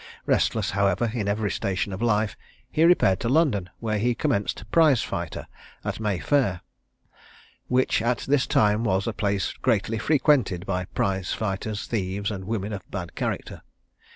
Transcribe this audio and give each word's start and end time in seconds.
Restless, 0.25 0.71
however, 0.71 1.11
in 1.13 1.27
every 1.27 1.51
station 1.51 1.93
of 1.93 2.01
life, 2.01 2.35
he 2.71 2.83
repaired 2.85 3.19
to 3.19 3.29
London, 3.29 3.69
where 3.79 3.99
he 3.99 4.15
commenced 4.15 4.63
prize 4.71 5.03
fighter 5.03 5.45
at 5.85 5.99
May 5.99 6.17
fair; 6.17 6.61
which, 7.67 8.01
at 8.01 8.25
this 8.27 8.47
time, 8.47 8.83
was 8.83 9.05
a 9.05 9.13
place 9.13 9.53
greatly 9.61 9.99
frequented 9.99 10.65
by 10.65 10.85
prize 10.85 11.33
fighters, 11.33 11.85
thieves, 11.85 12.31
and 12.31 12.45
women 12.45 12.73
of 12.73 12.89
bad 12.89 13.13
character. 13.13 13.61